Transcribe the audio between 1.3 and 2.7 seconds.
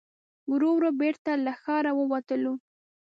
له ښاره ووتلو.